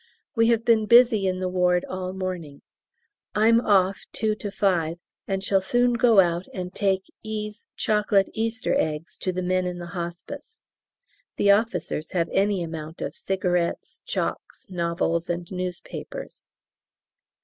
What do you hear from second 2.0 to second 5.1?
the morning. I'm off 2 5,